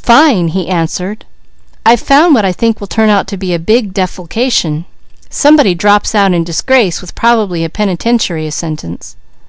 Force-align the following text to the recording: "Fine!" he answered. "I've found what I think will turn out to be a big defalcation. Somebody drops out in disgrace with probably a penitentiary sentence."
"Fine!" 0.00 0.46
he 0.54 0.68
answered. 0.68 1.24
"I've 1.84 1.98
found 1.98 2.36
what 2.36 2.44
I 2.44 2.52
think 2.52 2.78
will 2.78 2.86
turn 2.86 3.10
out 3.10 3.26
to 3.26 3.36
be 3.36 3.52
a 3.52 3.58
big 3.58 3.92
defalcation. 3.92 4.84
Somebody 5.28 5.74
drops 5.74 6.14
out 6.14 6.32
in 6.32 6.44
disgrace 6.44 7.00
with 7.00 7.16
probably 7.16 7.64
a 7.64 7.68
penitentiary 7.68 8.48
sentence." 8.52 9.16